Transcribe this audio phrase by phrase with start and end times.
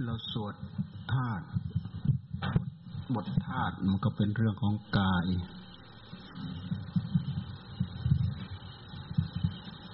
[0.00, 0.54] เราสวด
[1.12, 1.44] ธาตุ
[3.14, 5.26] บทธาตุมันก็เป็นเรื่องของกาย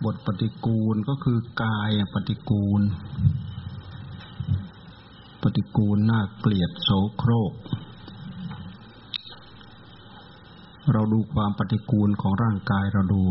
[0.04, 2.82] บทปฏิกูลก็คือกายปฏิกูล
[5.42, 7.52] ปฏิกูลน่าเกลียดโสโครก
[10.92, 13.22] เราดูความปฏิกูลของร่างกายเราดู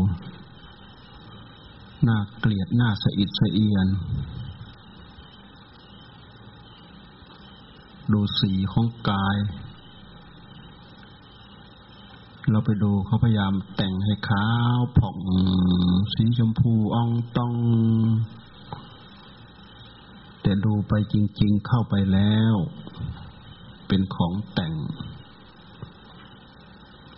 [2.08, 3.88] น่าเกลียดน่าสะอิดสะเอียน
[8.12, 9.38] ดูสีของกาย
[12.50, 14.46] เราไปดูเขาพยายามแต่งให้ขา
[14.78, 15.18] วผ่อง
[16.14, 17.52] สีชมพูอ่องต้อง
[20.42, 22.54] แต่ดูไปจริง ๆ เข้าไปแล้ว
[23.88, 24.74] เป็นของแต่ง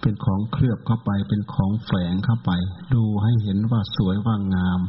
[0.00, 2.50] เป็นของเคลือบเข้าไป เป็นของแฝงเข้าไป
[2.94, 4.80] ดูให้เห็นว่าสวยว่างาม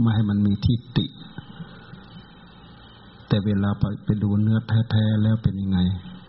[0.00, 1.06] ไม่ให้มันมีที่ติ
[3.28, 4.58] แต่เวลาไปไปดูเนื้อ
[4.90, 5.78] แท้ๆแล้วเป็นยังไง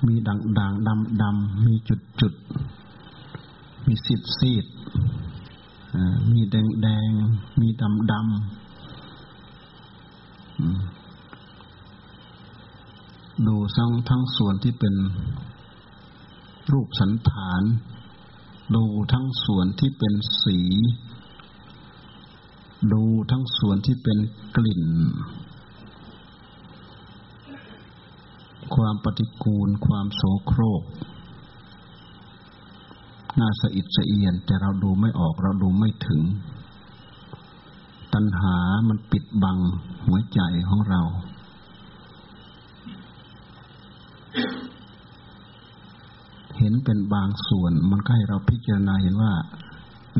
[0.07, 2.33] มีด่างด่างดำดำมีจุดจุด
[3.85, 4.65] มีสีดซีด
[6.31, 7.11] มีแดงแดง
[7.59, 8.23] มีดำดำ
[13.47, 14.95] ดูทั้งทั้งส่วนที่เป็น
[16.71, 17.63] รูปสันฐาน
[18.75, 20.13] ดูทั้งส่วนที่เป็น
[20.43, 20.59] สี
[22.93, 24.17] ดูทั้งส่วนที่เป็น
[24.55, 24.83] กลิ่น
[28.75, 30.83] ความปฏิกูล ความโสโครก
[33.39, 36.21] น่าสะอิดสะเอียน แต่เราดูไม่ออกเราดูไม่ถึง
[38.13, 38.55] ตัณหา
[38.87, 39.57] มันปิดบัง
[40.05, 41.01] หัวใจของเรา
[46.57, 49.33] เห็นเป็นบางส่วนมันก็ให้เราพิจารณาเห็นว่า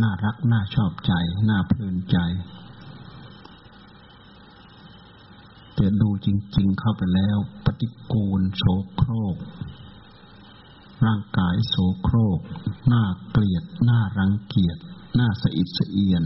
[0.02, 1.14] น่ารัก น่าชอบใจ
[1.50, 2.17] น่าเพลินใจ
[5.75, 6.19] แต่ดูจ
[6.58, 8.63] ริง ๆ เข้าไปแล้ว ปฏิกูลโส
[8.95, 9.38] โครก
[11.05, 12.39] ร่างกายโสโครก
[12.88, 14.77] หน่าเกลียดหน่ารังเกียจ
[15.15, 16.23] หน่าสะอิดสะเอียน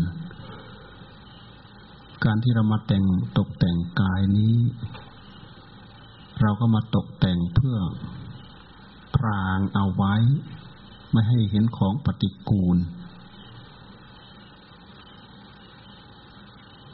[2.24, 3.06] การที่เรามาแต่ง
[3.38, 4.58] ตกแต่งกายนี้
[6.42, 7.78] เราก็มาตกแต่งเพื่อ
[9.16, 10.16] พรางเอาไว้
[11.12, 12.78] ไม่ให้เห็นของปฏิกูล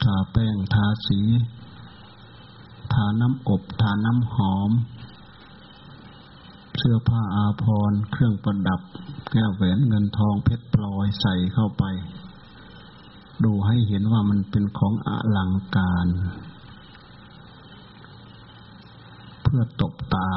[0.02, 4.70] ทาแป้งทาสีาน้ำอบทาน้ำหอม
[6.76, 8.80] เสื้อผ้าอาภรณ์ เครื่องประดับ
[9.30, 11.84] แก้วแหวนเงินทองเพชรพลอยใส่เข้าไป
[13.44, 16.06] ดูให้เห็นว่ามันเป็นของอลังการ
[19.42, 20.30] เพื่อตบตา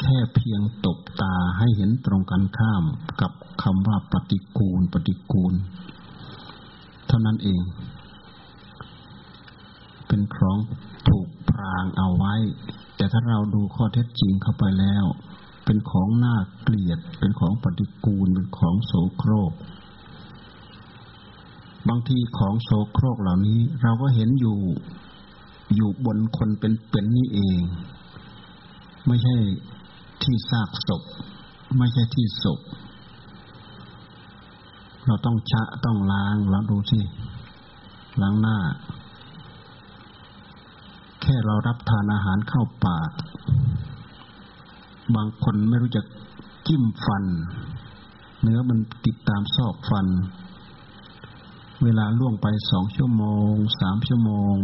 [0.00, 2.84] แค่เพียงตบตาให้เห็นตรงกันข้าม
[3.20, 5.54] กับคำว่าปฏิกูล ปฏิกูล
[7.06, 7.62] เท่านั้นเอง
[10.06, 10.56] เป็นของ
[11.54, 12.34] พรางเอาไว้
[12.96, 15.04] แต่ถ้าเราดูข้อเท็จจริงเข้าไปแล้ว
[15.64, 19.52] เป็นของน่าเกลียด เป็นของปฏิกูล เป็นของโสโครก
[21.88, 24.58] บางทีของโสโครกเหล่านี้ เราก็เห็นอยู่
[25.74, 27.60] อยู่บนคนเป็นเป็นนี่เอง
[29.06, 29.34] ไม่ใช่
[30.22, 31.02] ที่ซากศพ
[31.78, 32.60] ไม่ใช่ที่ศพ
[35.06, 37.00] เราต้องชะต้องล้างแล้วดูสิ
[38.22, 38.56] ล้างหน้า
[41.24, 43.10] แค่เรารับทานอาหารเข้าปาก
[45.14, 46.04] บางคนไม่รู้จัก
[46.66, 47.24] จิ้มฟัน
[48.42, 50.06] เนื้อมันติดตามซอกฟัน
[51.84, 54.54] เวลาล่วงไปสองชั่วโมงสามชั่วโมง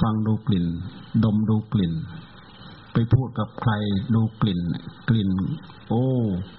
[0.00, 0.66] ฟังดูกลิ่น
[1.24, 1.92] ดมดูกลิ่น
[2.92, 3.72] ไปพูดกับใคร
[4.14, 4.60] ดูกลิ่น
[5.08, 5.30] กลิ่น
[5.88, 6.04] โอ้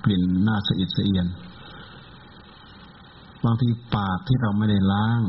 [0.06, 1.28] กลิ่นน่าสะอิดสะเอียน
[3.44, 5.22] บางทีปากที่เราไม่ได้ล้าง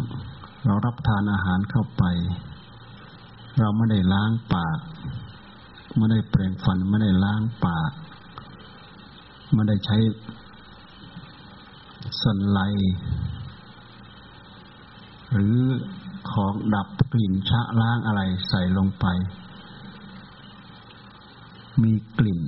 [0.66, 2.04] เรารับทานอาหารเข้าไป
[3.58, 4.78] เราไม่ได้ล้างปาก
[5.96, 7.90] ไม่ได้แปรงฟันไม่ได้ล้างปาก
[9.52, 9.96] ไม่ได้ใช้
[12.22, 12.60] สันไล
[15.32, 15.58] หรือ
[16.30, 19.06] ของดับกลิ่นชะล้างอะไรใส่ลงไป
[21.82, 22.42] มีกลิ่น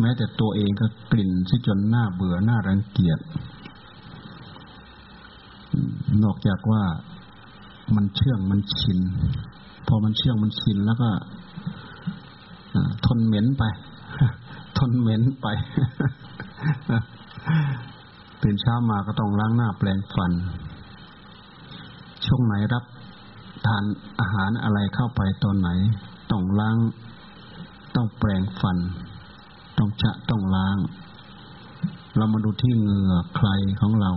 [0.00, 3.18] แม้แต่ตัวเองก็กลิ่นที่จนหน้าเบื่อหน้ารังเกียจ
[6.22, 6.82] นอกจากว่า
[7.96, 8.98] มันเชื่องมันชิน
[9.86, 11.10] พอมันเชื่องมันชินแล้วก็
[13.06, 13.62] ทนเหม็นไป
[14.78, 15.46] ทนเหม็นไป
[18.42, 20.32] ตื่นเช้ามาก็ต้องล้างหน้าแปลงฟัน
[22.26, 22.84] ช่วงไหนรับ
[23.66, 23.84] ทาน
[24.20, 25.68] อาหารอะไรเข้าไปตอนไหน
[26.30, 26.76] ต้องล้าง
[27.94, 28.78] ต้องแปลงฟัน
[29.78, 30.76] ต้องชะต้องล้าง
[32.16, 33.48] เรามาดูที่เหงื่อใคร
[33.80, 34.10] ของเรา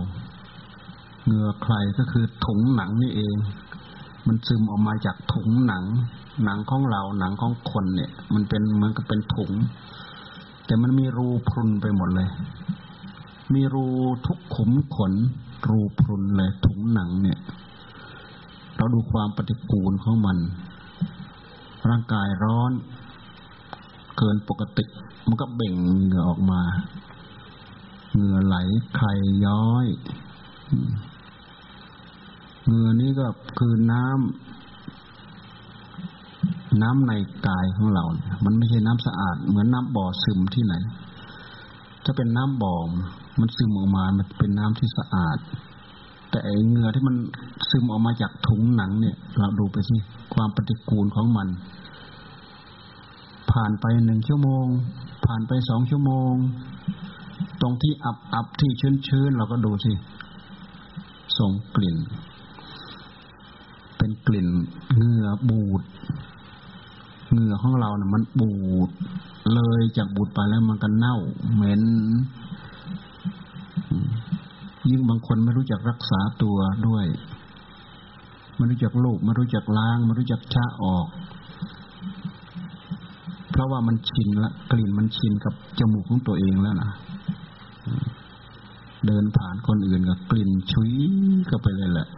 [1.26, 3.36] เหงื่อใครก็คือถุงหนังนี่เอง
[4.26, 5.84] มันซึมออกมาจากถุงหนัง
[6.44, 9.52] หนังของเราหนังของคนเนี่ย มันเป็นเหมือนกับเป็นถุง
[10.66, 12.28] แต่มันมีรูพรุนไปหมดเลย
[13.54, 13.86] มีรู
[14.26, 15.12] ทุกขุมขน
[15.70, 17.38] รูพรุนเลยถุงหนังเนี่ย
[18.76, 20.38] เราดูความปฏิกูลของมัน
[21.88, 22.72] ร่างกายร้อน
[24.16, 24.84] เกินปกติ
[25.26, 25.74] มันก็เบ่ง
[26.04, 26.62] เหงื่อออกมา
[28.14, 28.56] เหงื่อไหล
[28.96, 29.12] ไข่
[29.44, 29.86] ย้อย
[32.66, 33.26] เหงื่อนี้ก็
[33.58, 34.14] คือน้ำ
[36.82, 37.12] น้ำใน
[37.46, 40.74] กายของเราเนี่ยมันไม่ใช่น้ำสะอาด เหมือนน้ำบ่อซึมที่ไหน
[42.04, 42.74] ถ้าเป็นน้ำบ่อ
[43.40, 45.38] มันซึมออกมา มันเป็นน้ำที่สะอาด
[46.30, 47.16] แต่ไอเหงื่อที่มัน
[47.70, 49.96] ซึมออกมาจากถุงหนังเนี่ย เราดูไปสิ
[50.34, 51.48] ความปฏิกูลของมัน
[53.50, 54.66] ผ่านไปหนึ่งชั่วโมง
[55.26, 56.34] ผ่านไปสองชั่วโมง
[57.60, 59.92] ตรงที่อับอับที่ชื้นชื้นเราก็ดูสิ
[61.38, 61.96] ส่งกลิ่น
[64.06, 64.48] เป็นกลิ่น
[64.94, 65.82] เหงื่อบูด
[67.30, 68.54] เหงื่อของเราเนี่ยมันบู
[68.88, 68.90] ด
[69.54, 71.16] เลยจากบูดไปแล้วมันก็เน่า
[71.54, 71.82] เหม็น
[74.90, 76.56] ยิ่งบางคนไม่รู้จักรักษาตัว
[76.86, 77.06] ด้วย
[78.56, 81.06] ไม่รู้จักลูกไม่รู้จักล้างไม่รู้จักชะออก
[83.50, 86.90] เพราะว่ามันชินละกลิ่นมันชินกับจมูกของตัวเองแล้วนะ
[89.06, 90.90] เดินผ่านคนอื่นกับกลิ่นชุย
[91.50, 92.08] ก็ไปเลยแหละ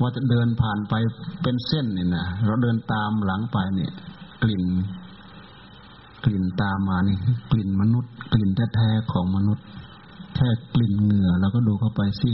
[0.00, 0.94] ว่าจะเดินผ่านไป
[1.42, 3.92] เป็นเส้นเนี่ยนะเราเดินตามหลังไปเนี่ย
[4.42, 4.64] กลิ่น
[6.24, 7.16] กลิ่นตามมานี่
[7.52, 9.64] กลิ่นมนุษย์ กลิ่นแท้ๆของมนุษย์
[10.34, 12.32] แค่กลิ่นเหงื่อเราก็ดูเข้าไปสิ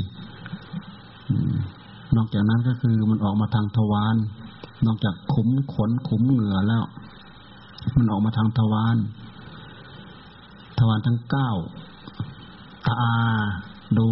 [2.17, 4.17] นอกจากนั้นก็คือมันออกมาทางทวาร
[4.87, 6.85] นอกจากขุมขนขุมเหงื่อแล้ว
[7.97, 8.97] มันออกมาทางทวาร
[10.79, 11.51] ทวารทั้งเก้า
[12.89, 13.05] ตา
[13.99, 14.09] ดู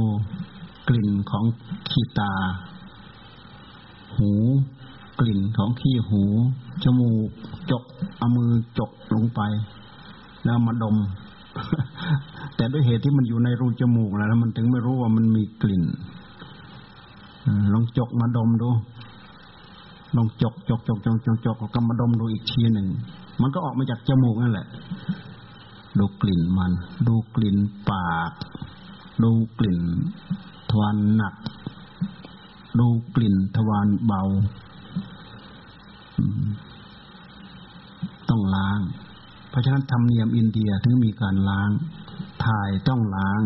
[0.89, 1.45] กลิ่นของ
[1.91, 2.33] ขีตา
[4.21, 4.33] หู
[5.21, 6.23] กลิ่นของขี้หู
[6.85, 7.29] จมูก
[7.71, 7.83] จก
[8.19, 9.41] เอามือจกลงไป
[10.45, 10.97] แล้วมาดม
[12.57, 15.85] แต่ด้วยเหตุที่มันอยู่ในรูจมูกแล้วมันถึงไม่รู้ว่ามันมีกลิ่น
[17.73, 18.71] ลองจกมาดมดู
[20.17, 22.87] ลองจกจกจกจกจกจกก็มาดมดูอีกทีหนึ่ง
[23.41, 24.67] มันก็ออกมาจากจมูกนั่นแหละ
[25.99, 26.73] ดูกลิ่นมัน
[27.07, 27.57] ดูกลิ่น
[27.91, 28.33] ปาก
[29.23, 29.81] ดูกลิ่น
[30.71, 31.35] ทวารหนัก
[32.81, 34.23] ดูกลิ่นทวารเบา
[38.29, 38.81] ต้องล้าง
[39.51, 41.71] เพราะฉะนั้นธรรมเนียมอินเดียถึงมีการล้าง
[42.45, 43.41] ถ่ายต้องล้าง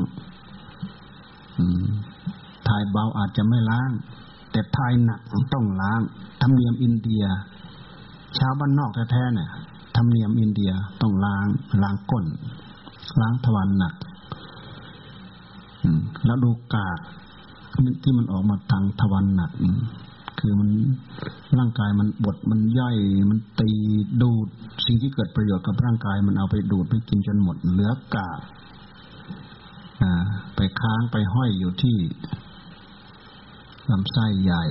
[2.69, 3.91] ถ่ายเบาอาจจะไม่ล้าง
[4.51, 5.21] แต่ถ่ายหนัก
[5.53, 6.01] ต้องล้าง
[6.43, 7.25] ธรรมเนียมอินเดีย
[8.39, 9.51] ชาวบ้านนอกแท้ๆเนี่ย
[9.97, 11.47] ธรรมเนียมอินเดียต้องล้าง
[11.83, 12.27] ล้างก้น
[13.21, 13.95] ล้างทวารหนัก
[16.25, 16.99] แล้วดูกาก
[18.03, 19.51] ที่มันออกมาทางทวารหนัก
[20.41, 20.69] คือมัน
[21.59, 22.97] ร่างกายมันบดมันย่อย
[23.31, 23.71] มันตี
[24.23, 24.49] ดูด
[24.87, 28.41] สิ่งที่เกิดประโยชน์กับร่างกาย มันเอาไปดูดไปกินจนหมด เหลือกาก
[30.57, 31.97] ไปค้างไปห้อยอยู่ที่
[33.91, 34.65] ลำไส้ใหญ่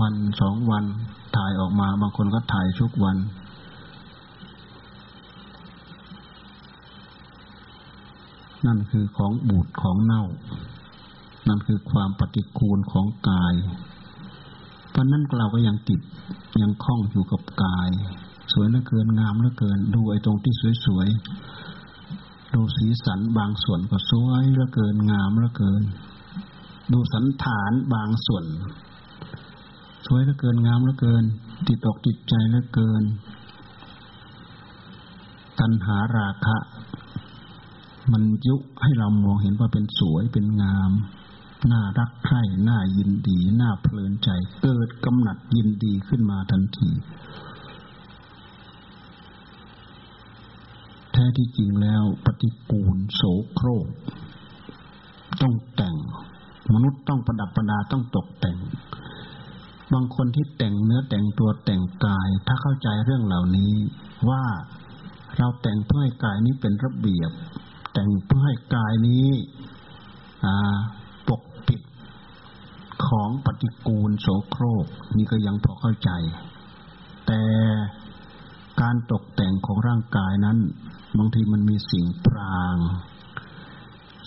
[0.00, 0.84] วันสองวัน
[1.36, 3.16] ถ่ายออกมา บางคนก็ถ่ายทุกวัน
[8.66, 10.24] นั่นคือของบูดของเน่า
[11.48, 13.54] นั่นคือความปฏิกูลของกาย
[14.90, 16.00] เพราะนั้นเราก็ยังติด
[16.60, 17.90] ยังคล้องอยู่กับกาย
[18.52, 20.54] สวยเหลือเกินงามเหลือเกิน ดูไอ้ตรงที่
[20.86, 25.82] สวยๆดูสีสันบางส่วนก็สวยเหลือเกินงามเหลือเกิน
[26.92, 28.44] ดูสันฐานบางส่วน
[30.06, 31.24] สวยเหลือเกินงามเหลือเกิน
[31.68, 33.02] ติดอกติดใจเหลือเกิน
[35.60, 36.56] ตัณหาราคะ
[38.12, 40.92] มันยุให้เรามองเห็นว่าเป็นสวยเป็นงาม
[41.68, 44.30] น่ารักใคร่น่ายินดี น่าเพลินใจ
[44.62, 46.90] เกิดกำหนัดยินดีขึ้นมาทันที
[51.12, 53.22] แท้ที่จริงแล้วปฏิกูลโส
[53.54, 53.86] โครก
[55.40, 55.96] ต้องแต่ง
[56.74, 58.58] มนุษย์ต้องประดับประดาต้องตกแต่ง
[59.92, 63.72] บางคนที่แต่งเนื้อแต่งตัวแต่งกาย ถ้าเข้าใจเรื่องเหล่านี้
[64.28, 64.44] ว่า
[65.36, 67.30] เราแต่งเพื่อให้กายนี้เป็นระเบียบ
[67.92, 69.28] แต่งเพื่อให้กายนี้
[70.44, 70.99] ปกปิด
[73.10, 74.86] ของปฏิกูลโสโครก
[75.16, 76.10] นี่ก็ยังพอเข้าใจ
[77.26, 77.42] แต่
[78.80, 80.58] การตกแต่งของร่างกายนั้น
[81.18, 82.76] บางทีมันมีสิ่งพราง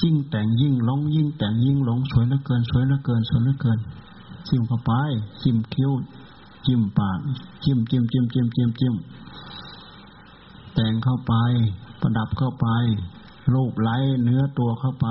[0.04, 3.80] ยิ่งแต่งยิ่งหลงยิ่งแต่งยิ่งหลงสวยเหลือเกิน สวยเหลือเกินสวยเหลือเกิน
[4.48, 4.92] จิ้มเข้าไป
[5.42, 5.92] จิ้มคิ้ว
[6.66, 7.20] จิ้มปาก
[7.64, 8.96] จิ้มจิ้มจิ้มจิ้มจิ้มจิ้ม
[10.74, 11.34] แต่งเข้าไป
[12.02, 12.68] ประดับเข้าไป
[13.54, 15.08] รูปไล้เนื้อตัวเข้าไป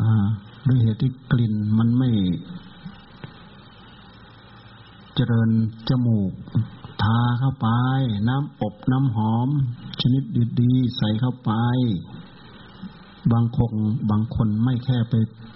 [0.00, 0.26] อ่า
[0.68, 2.10] ด้วยเหตุที่กลิ่นมันไม่
[5.14, 5.50] เจริญ
[5.88, 6.32] จมูก
[7.02, 7.68] ทาเข้าไป
[8.28, 9.48] น้ำอบน้ำหอม
[10.00, 10.22] ชนิด
[10.60, 11.52] ดีๆ ใส่เข้าไป
[13.32, 13.72] บางคง
[14.10, 15.14] บางคนไม่แค่ไป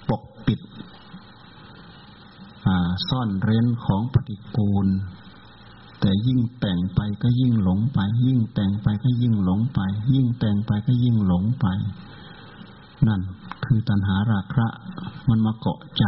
[0.09, 0.61] ปกปิด
[3.09, 4.87] ซ่อนเร้นของปฏิกูล
[6.01, 9.81] แต่ยิ่งแต่งไปก็ยิ่งหลงไป ยิ่งแต่งไปก็ยิ่งหลงไป
[10.13, 11.67] ยิ่งแต่งไปก็ยิ่งหลงไป
[13.07, 13.21] นั่น
[13.65, 14.67] คือตัณหาราคะ
[15.29, 16.05] มันมาเกาะใจ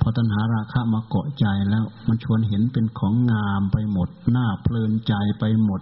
[0.00, 5.80] พอตัณหาราคะมาเกาะใจแล้ว มันชวนเห็นเป็นของงามไปหมด หน้าเพลินใจไปหมด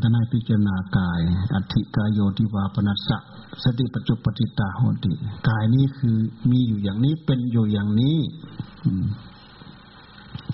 [0.00, 1.20] ท่านให้พิจารณากาย
[1.54, 3.18] อัติกายโยติวาปนัสสะ
[3.62, 5.12] สติปัจจุปจิตาโหติ
[5.48, 6.16] กายนี้คือ
[6.50, 8.18] มีอยู่อย่างนี้เป็นอยู่อย่างนี้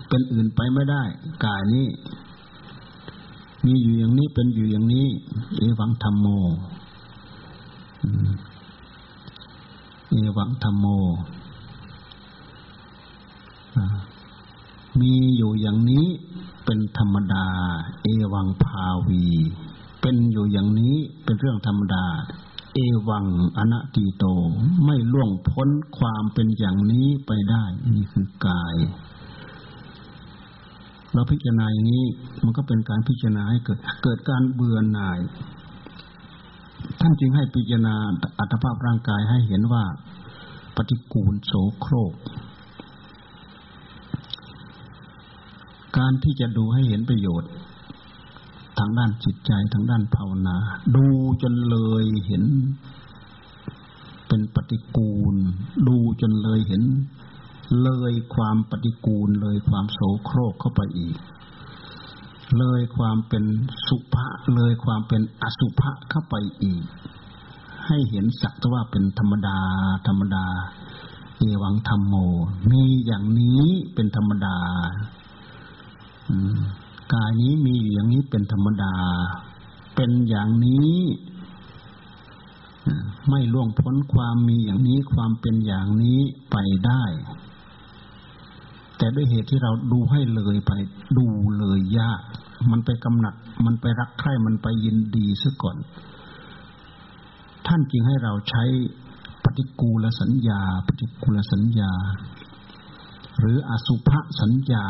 [0.09, 1.02] เป็นอื่นไปไม่ได้
[1.44, 1.87] กายนี้
[3.64, 5.09] มีอยู่อย่างนี้เป็นอยู่อย่างนี้
[5.56, 6.26] เอวังธรรมโม
[10.12, 10.87] เอวังธรรมโม
[15.00, 16.07] มีอยู่อย่างนี้
[16.64, 17.47] เป็นธรรมดา
[18.02, 19.26] เอวังภาวี
[20.00, 22.04] เป็นอยู่อย่างนี้เป็นเรื่องธรรมดา
[22.75, 22.78] เอ
[23.09, 23.26] วัง
[23.57, 24.25] อนัตติโต
[24.85, 27.64] ไม่ล่วงพ้นความเป็นอย่างนี้ไปได้
[27.95, 28.76] นี่คือกาย
[31.12, 32.04] เราพิจารณาอย่างนี้
[32.42, 35.19] มันก็เป็นการพิจารณาให้เกิด เกิดการเบื่อหน่าย
[37.01, 37.95] ท่านจึงให้พิจารณา
[38.39, 39.85] อัตภาพร่างกายให้เห็นว่า
[40.77, 42.15] ปฏิกูลโสโครก
[45.97, 47.51] การที่จะดูให้เห็นประโยชน์
[48.79, 50.57] ทางด้านจิตใจทางด้านภาวนา
[50.97, 51.07] ดู
[51.43, 52.45] จนเลยเห็น
[54.29, 55.35] เป็นปฏิกูล
[55.89, 56.83] ดูจนเลยเห็น
[57.83, 61.17] เลยความปฏิกูลเลยความโสโครกเข้าไปอีก
[62.59, 63.44] เลยความเป็น
[63.88, 66.85] สุภะเลยความเป็นอสุภะเข้าไปอีก
[67.87, 69.59] ให้เห็นสักว่าเป็นธรรมดา
[70.06, 70.47] ธรรมดา
[71.38, 72.14] เอวังธรรมโม
[72.71, 74.56] มีอย่างนี้เป็นธรรมดา
[77.12, 78.94] กายนี้มีอย่างนี้เป็นธรรมดา
[79.94, 80.97] เป็นอย่างนี้
[83.28, 86.56] ไม่ล่วงพ้นความมีอย่างนี้ความเป็นอย่างนี้ไป
[86.87, 87.04] ได้
[88.97, 90.73] แต่ด้วยเหตุที่เราดูให้เลยไป
[91.18, 91.26] ดู
[91.59, 92.23] เลยยาก
[92.71, 95.76] มันไปกำหนัด มันไปรักใคร่ มันไปยินดีซะก่อน
[97.66, 98.64] ท่านจึงให้เราใช้
[99.45, 101.92] ปฏิกูลสัญญา ปฏิกูลสัญญา
[103.38, 104.85] หรืออสุภสัญญา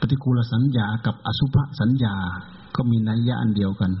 [0.00, 2.14] ปฏิกูลสัญญากับอสุภสัญญา
[2.76, 3.92] ก็มีนัยยะอันเดียวกัน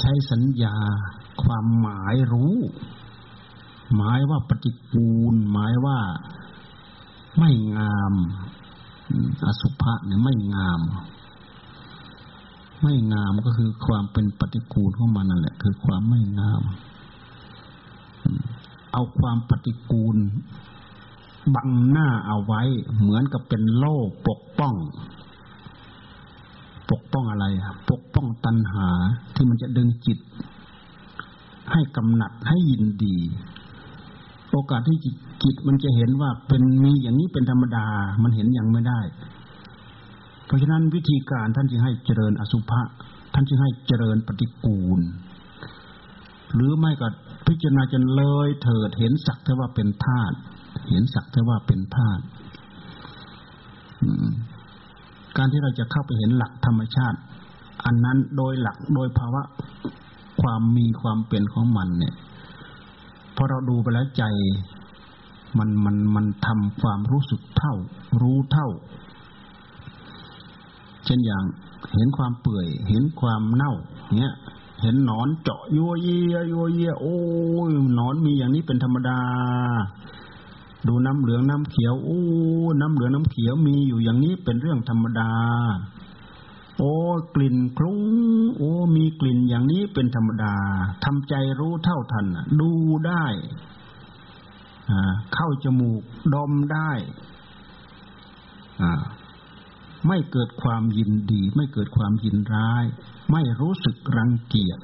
[0.00, 0.74] ใช้สัญญา
[1.42, 2.56] ความหมายรู้
[3.96, 5.98] หมายว่าปฏิกูล หมายว่า
[7.38, 8.14] ไม่งาม
[9.44, 10.80] อสุภะเนี่ยไม่งาม
[12.82, 16.62] ไม่งามก็คือความเป็นปฏิกูลของมันนั่นแหละ คือความไม่งาม
[18.92, 20.16] เอาความปฏิกูล
[21.54, 22.62] บังหน้าเอาไว้
[22.98, 23.96] เหมือนกับเป็นโล่
[24.28, 24.74] ปกป้อง
[26.90, 27.46] ปกป้องอะไร
[27.90, 28.88] ปกป้องตัณหา
[29.34, 30.18] ที่มันจะดึงจิต
[31.72, 33.16] ให้กำหนัดให้ยินดี
[34.50, 34.98] โอกาสที่
[35.42, 37.86] จิตมันจะเห็นว่าเป็นมีอย่างนี้เป็นธรรมดา
[38.22, 39.00] มันเห็นยังไม่ได้
[40.46, 42.82] เพราะฉะนั้นวิธีการท่านจึงให้เจริญอสุภะ
[43.34, 45.00] ท่านจึงให้เจริญปฏิกูล
[46.54, 47.08] หรือไม่ก็
[47.46, 50.36] พิจารณาจนเลยเถิดเห็นสักแต่ว่าเป็นธาตุ
[50.90, 52.22] เห็นสักแต่ว่าเป็นธาตุ
[55.36, 57.18] การที่เราจะเข้าไปเห็นหลักธรรมชาติ
[57.84, 59.42] อันนั้นโดยหลักโดยภาวะ
[60.42, 62.14] ความมีความเป็นของมันเนี่ย
[63.40, 64.24] พอเราดูไปแล้วใจ
[65.58, 67.74] มันมันมันทำความรู้สึกเท่า
[68.20, 68.68] รู้เท่า
[71.04, 71.44] เช่นอย่าง
[71.94, 73.74] เห็นความเปื่อย เห็นความเน่า
[74.16, 74.32] เนี้ย
[74.82, 77.16] เห็นหนอนเจาะยัวเยียยัวเยียโอ้
[77.68, 79.18] ยหนอนมีอย่างนี้เป็นธรรมดา
[80.86, 82.20] ดูน้ำเหลืองน้ำเขียวโอ้
[82.80, 85.30] น้ำเหลืองน้ำเขียวมีอยู่อย่างนี้เป็นเรื่องธรรมดา
[86.78, 86.94] โอ้
[87.34, 88.02] กลิ่นคลุ้ง
[88.56, 90.54] โอ้มีกลิ่นอย่างนี้เป็นธรรมดา
[91.04, 92.26] ทำใจรู้เท่าทัน
[92.60, 92.72] ดู
[93.06, 93.26] ได้
[95.34, 96.02] เข้าจมูก
[96.34, 96.92] ดมได้
[100.06, 102.84] ไม่เกิดความยินดี ไม่เกิดความยินร้าย
[103.32, 104.78] ไม่รู้สึกรังเกียจ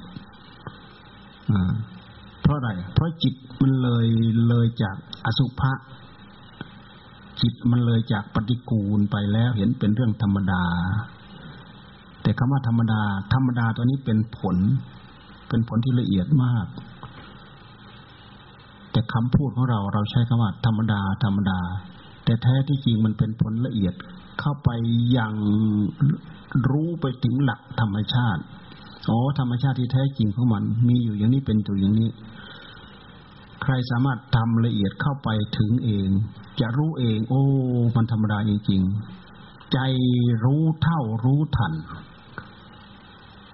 [2.42, 4.06] เพราะอะไร เพราะจิตมันเลย
[4.48, 4.96] เลยจาก
[5.26, 5.72] อสุภะ
[7.42, 10.64] จิตมันเลยจากปฏิกูลไปแล้วเห็นเป็นเรื่องธรรมดา
[12.24, 13.02] แต่คำว่าธรรมดา
[13.34, 14.56] ธรรมดาตัวนี้เป็นผล
[15.48, 16.66] เป็นผลที่ละเอียดมาก
[18.92, 21.60] แต่คำพูดของเราเราใช้คำว่า ธรรมดา ธรรมดา
[22.24, 23.94] แต่แท้ที่จริงมันเป็นผลละเอียด
[24.40, 24.68] เข้าไป
[25.12, 25.34] อย่าง
[26.70, 28.42] รู้ไปถึงหลักธรรมชาติ
[29.08, 32.10] อ๋อธรรมชาติที่แท้จริงของมัน มีอยู่อย่างนี้เป็นตัวอย่างนี้
[33.62, 35.28] ใครสามารถทำละเอียดเข้าไป
[35.58, 36.08] ถึงเอง
[36.60, 37.42] จะรู้เอง โอ้
[37.96, 39.78] มันธรรมดาจริงๆ ใจ
[40.44, 41.72] รู้เท่ารู้ทัน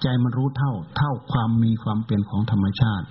[0.03, 3.07] ใจมันรู้เท่า เท่าความมีความเป็นของธรรมชาติ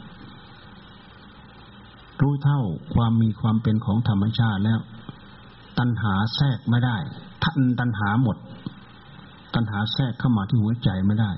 [2.21, 2.61] รู้เท่า
[2.95, 4.79] ความมีความเป็นของธรรมชาติแล้ว
[5.77, 6.97] ตัณหาแทรกไม่ได้
[7.43, 8.37] ทันตัณหาหมด
[9.55, 11.31] ตัณหาแทรกเข้ามาที่หัวใจไม่ได้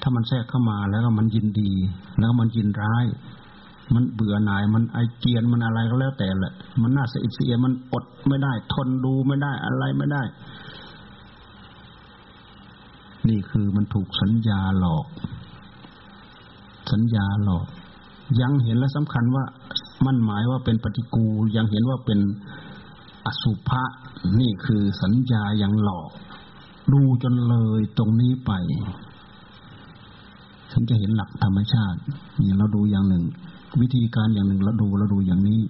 [0.00, 1.72] ถ้ามันแทรกเข้ามาแล้วมันยินดี
[2.20, 3.04] แล้วมันยินร้าย
[3.94, 10.22] มันเบื่อหน่าย มันไอเจียนมันอะไรก็แล้วแต่แหละ มันน่าเสียเสียมันอดไม่ได้ ทนดูไม่ได้อะไรไม่ได้
[13.28, 15.06] นี่คือมันถูกสัญญาหลอก
[16.92, 17.66] สัญญาหลอก
[18.40, 19.44] ยังเห็นและสำคัญว่า
[20.06, 22.20] มันหมายว่าเป็นปฏิกูลยังเห็นว่าเป็น
[23.26, 23.82] อสุภะ
[24.40, 26.10] นี่คือสัญญายังหลอก
[26.92, 28.52] ดูจนเลยตรงนี้ไป
[30.72, 31.98] ฉันจะเห็นหลักธรรมชาติ
[32.40, 33.24] นี่เราดูอย่างหนึ่ง
[33.80, 35.60] วิธีการอย่างหนึ่งเราดูเราดูอย่างนี้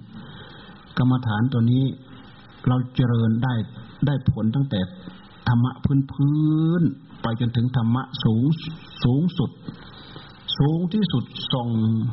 [0.99, 1.85] กรรมฐานตัวนี้
[2.69, 3.55] เราเจริญได้
[4.07, 4.81] ได้ผลตั้งแต่
[5.49, 6.83] ธรรมะพื้นพื้น
[7.23, 8.45] ไปจนถึงธรรมะสูง
[9.05, 9.51] สูงสุด
[10.59, 11.25] สูงที่สุด
[11.55, 11.69] ส่ง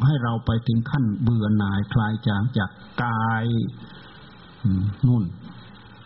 [0.05, 2.69] ให้เราไปถึงขั้นเบื่อหน่ายคลายจางจาก
[3.03, 3.45] กาย
[5.07, 5.23] นู่น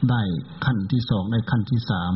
[0.10, 0.22] ได้
[0.66, 2.14] ขั้นที่สองได้ขั้นที่สาม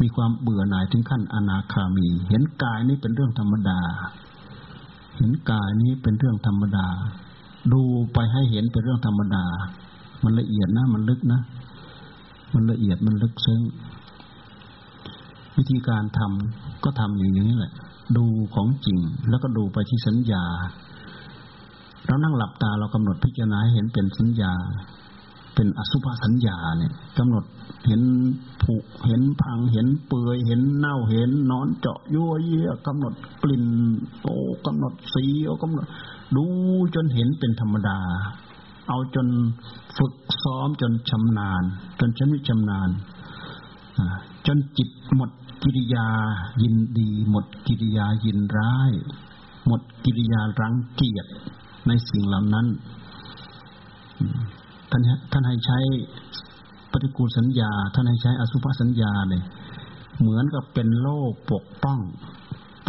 [0.00, 3.80] มีความเบื่อหน่ายถึงขั้นอนาคามี เห็นกายนี้เป็นเรื่องธรรมดา
[5.18, 6.86] เห็นกายนี้เป็นเรื่องธรรมดา
[7.72, 7.82] ดู
[8.14, 9.44] ไปให้เห็นเป็นเรื่องธรรมดา
[10.22, 11.40] มันละเอียดนะ มันลึกนะ
[12.54, 13.60] มันละเอียดมันลึกซึ้ง
[15.58, 17.72] วิธีการทำก็ทำอย่างนี้แหละ
[18.16, 18.98] ดูของจริง
[19.30, 20.44] แล้วก็ดูไปที่สัญญา
[22.06, 24.52] เรานั่งหลับตาเรากำหนดพิจารณาเห็นเป็นสัญญา
[25.54, 27.44] เป็นอสุภสัญญาเนี่ยกำหนด
[27.86, 28.02] เห็น
[28.62, 28.74] ผุ
[29.06, 33.64] เห็นพังเห็นเปื่อยเห็นเน่าเห็นนอนเจาะยั่วเยี่ยกำหนดกลิ่น
[34.22, 34.34] โอ้
[34.66, 35.86] กำหนดสีโอ้กำหนด
[36.36, 36.44] ดู
[36.94, 37.98] จนเห็นเป็นธรรมดา
[38.88, 39.28] เอาจน
[39.98, 41.62] ฝึกซ้อมจนชำนาญ
[42.00, 42.90] จนฉันวิชำนาญ
[44.46, 45.30] จนจิตหมด
[45.62, 46.06] กิริยา
[46.62, 48.92] ยินดี หมดกิริยายินร้าย
[49.66, 51.26] หมดกิริยารังเกียจ
[51.86, 52.66] ในสิ่งเหล่านั้น
[54.90, 55.78] ท่านท่านให้ใช้
[56.92, 59.42] ปฏิกูลสัญญา ท่านให้ใช้อสุภสัญญาเลย
[60.20, 61.20] เหมือนกับเป็นโล่
[61.50, 61.98] ปกป้อง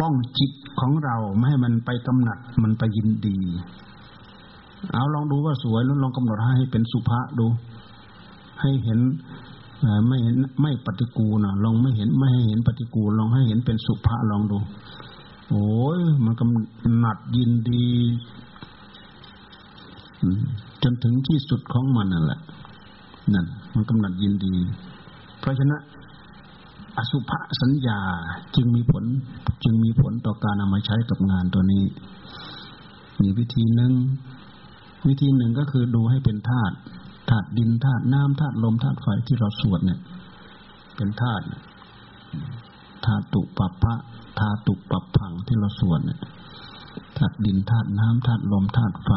[0.00, 3.38] ป้องจิตของเราไม่ให้มันไปกำหนัดมันไปยินดี
[4.92, 7.46] เอาลองดูว่าสวยแล้วลองกำหนดให้เป็นสุภาดู
[8.60, 9.00] ให้เห็น
[10.08, 14.58] ไม่เห็นไม่ปฏิกูลนะลองไม่เห็นไม่ให้เห็นปฏิกูลลองให้เห็นเป็นสุภาลองดู
[15.50, 15.66] โอ้
[15.98, 17.88] ยมันกำหนัดยินดี
[20.82, 22.40] จนถึงที่สุดของมันนั่นแหละ
[23.34, 24.54] นั่นมันกำหนัดยินดี
[25.40, 25.80] เพราะฉะนั้น
[26.98, 27.98] อสุภสัญญา
[28.56, 29.04] จึงมีผล
[29.64, 31.84] จึงมีผลต่อการนามาใช้กับงานตัวนี้
[33.20, 33.92] มีวิธีหนึ่ง
[35.08, 36.74] วิธีหนึ่งก็คือดูให้เป็นธาตุ
[37.30, 39.98] ธาตุดินธาตุน้ำธาตุลมธาตุไฟที่เราสวดเนี่ย
[40.96, 41.44] เป็นธาตุ
[43.04, 43.94] ธาตุปัปพะ
[44.38, 46.20] ธาตุปัปพังที่เราสวดเนี่ย
[47.18, 49.10] ธาตุดินธาตุน้ำธาตุลมธาตุไฟ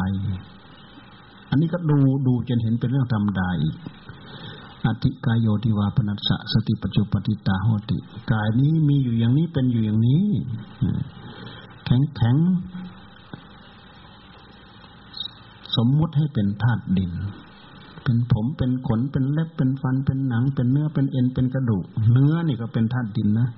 [1.50, 3.76] อันนี้ก็ดูดูจนเห็นเป็นเรื่องธรรมดาอีก
[4.86, 7.98] อธิกายโยติวาปนัสสะสติปัจจุปติตาโหติ
[8.32, 10.26] กายนี้มีอยู่อย่างนี้เป็นอยู่อย่างนี้
[11.84, 12.36] แข็งแข็ง
[15.76, 17.12] สมมุติให้เป็นธาตุดิน
[18.08, 23.48] เป็นผมเป็นขนเป็นเล็บเป็นฟันเป็นหนัง เป็นเนื้อเป็นเอ็นเป็นกระดูก เนื้อนี่ก็เป็นธาตุดินนะ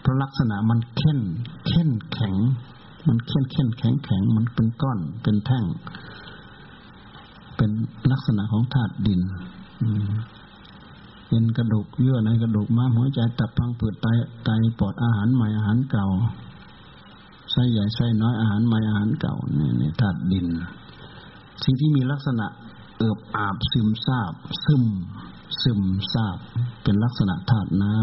[0.00, 1.20] เพราะลักษณะมันเข้น
[1.66, 2.34] เข้นแข็ง
[3.08, 5.64] มันเข้นเข้นแข็งแข็งมันเป็นก้อน เป็นแท่ง
[7.56, 7.70] เป็น
[8.12, 9.20] ลักษณะของธาตุดิน
[11.28, 14.06] เป็นกระดูกเยื่อในกระดูกม้ามหัวใจตับพังผืดไต
[14.44, 16.06] ไตปอดอาหารใหม่อาหารเก่า
[17.52, 20.46] ไส้ใหญ่ไส้น้อยอาหารใหม่อาหารเก่านี่นี่ธาตุดิน
[21.64, 22.46] สิ่งที่มีลักษณะ
[22.98, 24.34] เอิบอาบซึมซาบ
[24.64, 24.84] ซึม
[25.62, 25.82] ซึม
[26.12, 26.38] ซาบ
[26.82, 27.96] เป็นลักษณะธาตุน้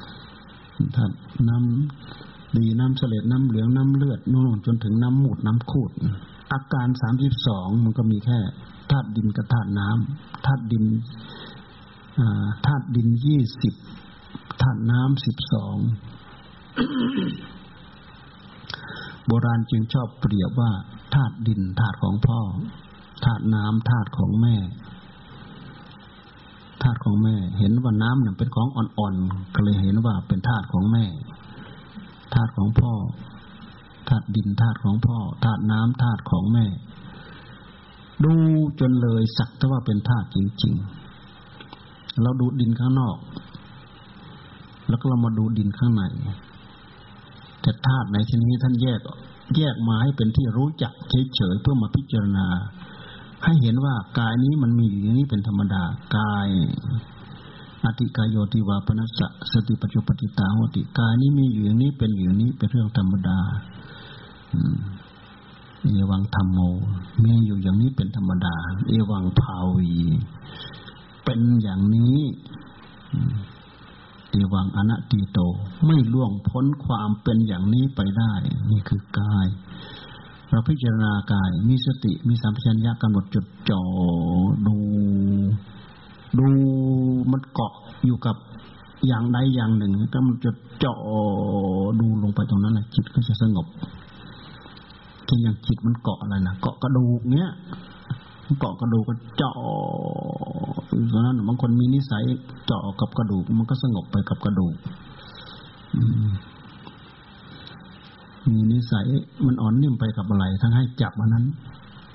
[0.00, 1.14] ำธาตุ
[1.48, 5.90] น้ำดีน้ำเสลดน้ำเหลืองน้ำเลือดนู่นจนถึงน้ำหมูดน้ำคูด
[6.52, 8.38] อาการสามสิบสองมันก็มีแค่
[8.90, 10.84] ธาตุดินกับธาตุน้ำธาตุดิน
[12.66, 13.74] ธาตุดินยี่สิบ
[14.62, 15.76] ธาตุน้ำสิบสอง
[19.26, 20.70] โบราณจึงชอบเปรียบว่า
[21.14, 22.40] ธาตุดินธาตุของพ่อ
[23.24, 24.56] ธาตุน้ำธาตุของแม่
[26.82, 31.04] ธาตุของแม่ เห็นว่าน้ำเนี่ยเป็นของอ่อนๆก็เลยเห็นว่าเป็นธาตุของแม่
[32.34, 32.92] ธาตุของพ่อ
[34.08, 36.66] ธาตุดินธาตุของพ่อธาตุน้ำธาตุของแม่
[38.24, 38.34] ดู
[38.80, 43.16] จนเลยสักแต่ว่าเป็นธาตุจริงๆเราดูดินข้างนอก
[44.88, 46.02] แล้วก็เรามาดูดินข้างใน
[47.62, 49.00] แต่ธาตุในที่นี้ท่านแยก
[49.56, 50.92] แยกมาให้เป็นที่รู้จัก
[51.34, 52.46] เฉยๆเพื่อมาพิจารณา
[53.44, 55.82] ให้เห็นว่ากายนี้มันมีอยู่อย่างนี้เป็นธรรมดา
[56.16, 56.48] กาย
[57.84, 63.38] อติกายโยติวาปนัสสะสติปัจจุปติตาโหติกายนี้มีอยู่อย่างนี้เป็นอยู่นี้เป็นเรื่องธรรมดา
[65.84, 66.58] เอวังธรรมโม
[67.22, 68.54] มีอยู่อย่างนี้เป็นธรรมดา
[68.88, 69.92] เอวังภาวี
[71.24, 72.18] เป็นอย่างนี้
[74.30, 75.38] เอวังอนัตติโต
[75.86, 78.32] ไม่ล่วงพ้นความเป็นอย่างนี้ไปได้
[78.70, 79.46] นี่คือกาย
[80.50, 83.80] เราพิจารณากาย มีสติ มีสัมผัสัญญากำหนดจดจ่อ
[84.66, 84.76] ดู
[86.38, 86.46] ดู
[87.30, 87.72] มันเกาะ
[88.06, 88.36] อยู่กับ
[89.06, 90.94] อย่างใดอย่างหนึ่งก็มันจดจ่อ
[92.00, 93.66] ดูลงไปตรงนั้นแหละจิตก็จะสงบ
[95.26, 97.48] เช่นอย่างจิตมันเกาะอะไรนะเกาะกระดูกเนี้ย
[98.58, 99.54] เกาะกระดูกก็เจาะ
[101.08, 102.24] เพราะนั้นบางคนมีนิสัย
[102.66, 104.74] เจาะกับกระดูก มันก็สงบไปกับกระดูก
[105.98, 106.06] มี
[108.46, 109.06] มีนิสัย
[109.46, 111.44] มันอ่อนนิ่มไปกับอะไร ทั้งให้จับอันนั้น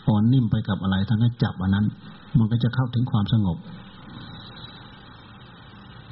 [0.08, 1.86] อ่อนนิ่มไปกับอะไร ทั้งให้จับอันนั้น
[2.38, 3.58] มันก็จะเข้าถึงความสงบ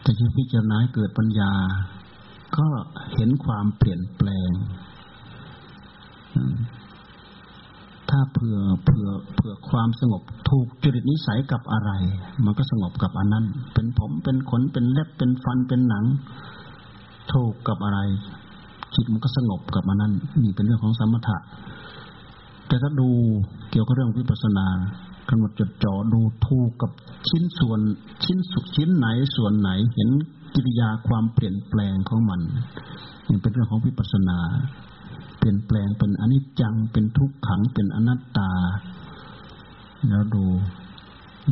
[0.01, 1.51] แต่ที่พิจารณาเกิดปัญญา
[2.57, 2.67] ก็
[3.15, 4.51] เห็นความเปลี่ยนแปลง
[8.09, 11.91] ถ้าเผื่อเผื่อเผื่อความสงบ ถูกจริตนิสัยกับอะไร
[12.45, 16.05] มันก็สงบกับอันนั้น เป็นผมเป็นขนเป็นเล็บเป็นฟันเป็นหนัง
[17.33, 17.99] ถูกกับอะไร
[18.95, 21.37] จิตมันก็สงบกับอันนั้นนี่เป็นเรื่องของสมถะ
[22.67, 23.09] แต่ถ้าดู
[23.71, 24.67] เกี่ยวกับเรื่องวิปัสสนา
[25.29, 26.91] กำหนดจดจ่อดูถูกกับ
[27.29, 27.79] ชิ้นส่วน
[28.25, 30.09] ชิ้นสุดชิ้นไหนส่วนไหน เห็น
[30.55, 32.41] กิริยาความเปลี่ยนแปลงของมัน
[33.29, 34.39] นี่เป็นเรื่องของวิปัสสนา
[35.37, 38.51] เปลี่ยนแปลงเป็นอนิจจังเป็นทุกขังเป็นอนัตตา
[40.09, 40.43] แล้วดู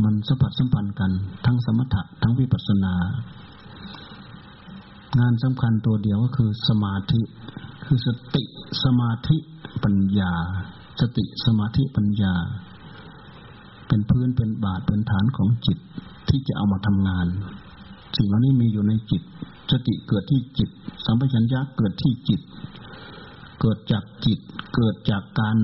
[0.03, 1.11] มันสัมผัสสัมพันธ์กัน
[1.45, 2.93] ทั้งสมถะทั้งวิปัสสนา
[5.17, 7.21] งานสำคัญตัวเดียวก็คือสมาธิ
[7.85, 8.43] คือสติ
[8.83, 9.37] สมาธิ
[9.83, 10.33] ปัญญา
[11.01, 12.33] สติสมาธิปัญญา
[13.87, 15.77] เป็นพื้นเป็นบาทเป็นฐานของจิต
[16.29, 17.27] ที่จะเอามาทำงาน
[18.17, 19.21] สิ่งเหล่านี้มีอยู่ในจิต
[19.71, 20.69] สติเกิดที่จิต
[21.05, 22.41] สัมปชัญญะเกิดที่จิต
[23.61, 24.39] เกิดจากจิต
[24.75, 25.57] เกิดจากการ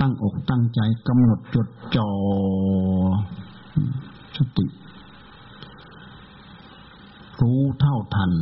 [0.00, 2.08] ตั้งอกตั้งใจกำหนดจดจ่อ
[4.36, 4.66] สติ
[7.40, 8.32] รู้เท่าทัน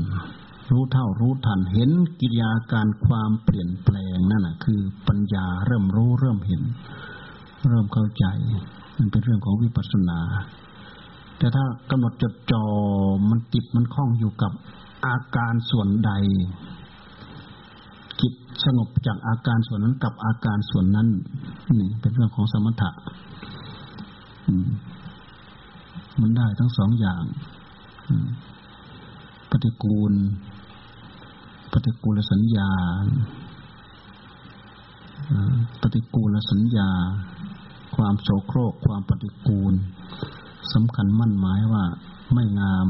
[0.71, 6.63] รู้เท่ารู้ทัน เห็นกิริยาการความเปลี่ยนแปลงนั่นแหะคือปัญญาเริ่มรู้เริ่มเห็น
[7.69, 8.25] เริ่มเข้าใจ
[8.99, 10.19] มันเป็นเรื่องของวิปัสสนา
[11.39, 12.65] แต่ถ้ากำหนดจดจอ่อ
[13.31, 14.53] มันติดมันคล้องอยู่กับ
[15.07, 16.13] อาการส่วนใด
[18.21, 21.09] จิตสงบจากอาการส่วนนั้นกับอาการส่วนนั้น
[21.79, 22.91] นี่เป็นเรื่องของสมถะ
[26.21, 27.23] มันได้ทั้งสองอย่าง
[29.53, 30.13] ปฏิกูล
[31.73, 32.71] ปฏิกูลสัญญา
[35.83, 36.89] ปฏิกูลสัญญา
[37.97, 39.75] ความโสโครก ความปฏิกูล
[40.73, 41.85] สำคัญมั่นหมายว่า
[42.33, 42.89] ไม่งาม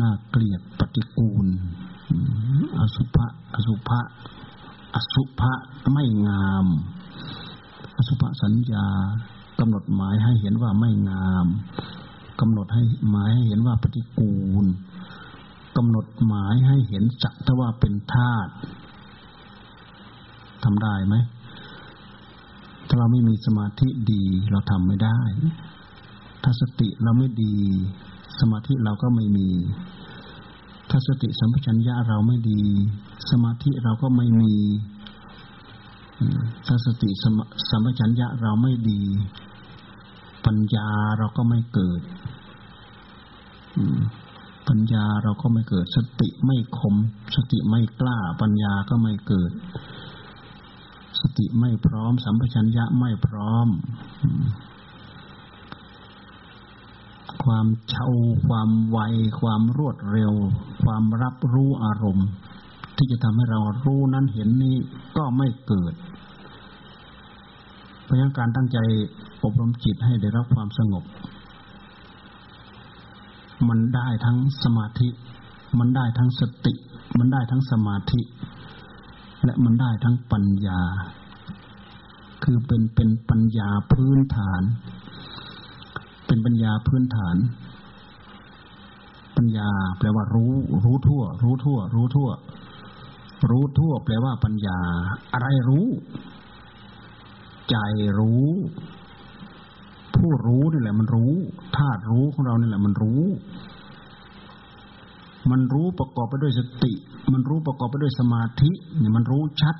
[0.00, 1.46] น่าเกลียดปฏิกูล
[2.78, 4.00] อสุภะ อสุภะ
[4.94, 5.52] อสุภะ
[5.92, 6.66] ไม่งาม
[7.96, 8.86] อสุภะสัญญา
[9.58, 11.46] กำหนดหมายให้เห็นว่าไม่งาม
[12.40, 14.66] กำหนดให้หมายให้เห็นว่าปฏิกูล
[15.76, 18.52] กำหนดหมายให้เห็นจักทว่าเป็นธาตุ
[20.64, 21.16] ทำได้ไหม
[22.88, 25.18] ถ้าเราไม่มีสมาธิดีเราทำไม่ได้
[26.42, 27.54] ถ้าสติเราไม่ดี
[28.40, 29.48] สมาธิเราก็ไม่มี
[30.90, 32.62] ถ้าสติสัมปชัญญะเราไม่ดี
[33.30, 34.54] สมาธิเราก็ไม่มี
[36.66, 37.10] ถ้าสติ
[37.70, 39.02] สัมปชัญญะเราไม่ดี
[40.46, 42.00] ปัญญาเราก็ไม่เกิด
[44.68, 46.94] ปัญญาเราก็ไม่เกิด สติไม่คม
[47.36, 49.50] สติไม่กล้า ปัญญาก็ไม่เกิด
[51.20, 53.68] สติไม่พร้อม สัมปชัญญะไม่พร้อม
[57.44, 58.10] ความเช่า
[58.46, 58.98] ความไว
[59.40, 60.32] ความรวดเร็ว
[60.84, 62.28] ความรับรู้อารมณ์
[62.96, 64.76] ที่จะทำให้เรารู้นั้นเห็นนี้
[65.16, 65.94] ก็ไม่เกิด
[68.02, 68.78] เพราะงั้นการตั้งใจ
[69.44, 71.04] อบรมจิตให้ได้รับความสงบ
[73.68, 75.08] มันได้ทั้งสมาธิ
[75.78, 76.74] มันได้ทั้งสติ
[77.18, 78.22] มันได้ทั้งสมาธิ
[79.44, 80.80] และมันได้ทั้งปัญญา
[82.44, 84.62] คือเป็นเป็นปัญญาพื้นฐาน
[86.26, 87.36] เป็นปัญญาพื้นฐาน
[89.36, 90.52] ปัญญาแปลว่ารู้
[90.84, 92.30] รู้ทั่ว รู้ทั่ว รู้ทั่ว
[93.50, 94.78] รู้ทั่ว แปลว่าปัญญา
[95.32, 95.86] อะไรรู้
[97.70, 97.76] ใจ
[98.18, 98.44] รู้
[100.16, 101.32] ผู้รู้นี่แหละมันรู้
[101.76, 103.22] ธาตุรู้ของเรานี่แหละมันรู้
[105.50, 106.92] มันรู้ประกอบไปด้วยสติ
[107.32, 109.76] มันรู้ประกอบไปด้วยสมาธิเนี่ยมันรู้ชัด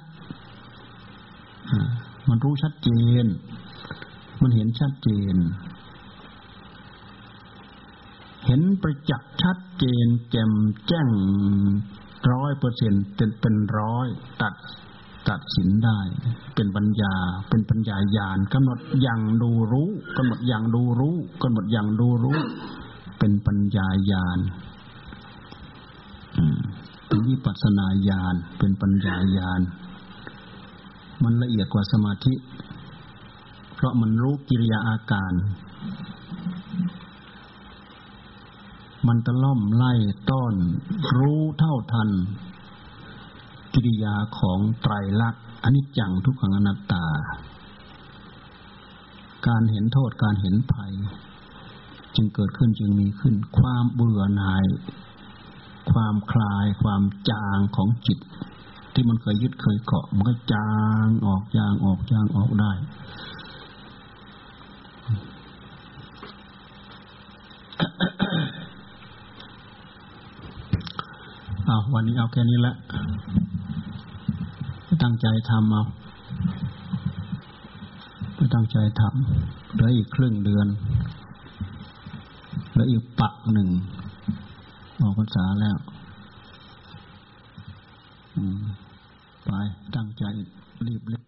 [2.28, 2.90] มันรู้ชัดเจ
[3.22, 3.26] น
[4.42, 5.36] มันเห็นชัดเจน
[8.46, 10.52] เห็นประจักษ์ชัดเจน แจ่ม
[10.88, 11.08] แจ้ง
[12.32, 14.06] ร้อยเปอร์เซ็นต์เป็นเป็นร้อย
[14.42, 14.54] ตัด
[15.28, 15.98] ตัดสินได้
[16.54, 17.14] เป็นปัญญา
[17.48, 22.38] เป็นปัญญาญาณกำหนดอย่างดูรู้กำหนดอย่างดูรู้กำหนดอย่างดูรู้
[23.18, 24.38] เป็นปัญญาญาณ
[27.12, 29.60] เป็นวิปัสนาญาณ เป็นปัญญาญาณ
[31.22, 32.34] มันละเอียดกว่าสมาธิ
[33.74, 35.32] เพราะมันรู้กิริยาอาการ
[39.06, 39.92] มันตะล่อมไล่
[40.30, 40.54] ต้อน
[41.16, 42.10] รู้เท่าทัน
[43.74, 47.04] กิริยาของไตรลักษณ์อนิจจังทุกขังอนัตตา
[49.46, 50.92] การเห็นโทษการเห็นภัย
[52.14, 54.64] จึงเกิดขึ้นจึงมีขึ้นความเบื่อหน่าย
[55.90, 58.18] ความคลายความจางของจิต
[58.94, 60.72] ที่มันเคยยึดเคยเกาะ มันก็จา
[61.04, 62.72] งออกจางออกจางออกได้
[71.66, 72.74] เอาวันนี้เอาแค่นี้ละ
[75.02, 75.84] ตั้งใจทำเอา
[78.34, 80.66] ไปตั้งใจทำเหลืออีกครึ่งเดือน
[82.70, 83.68] เหลืออีกปักหนึ่ง
[85.02, 85.76] ออกพรรษาแล้ว
[89.44, 89.50] ไป
[89.94, 90.24] ตั้งใจ
[90.86, 91.21] รีบเล่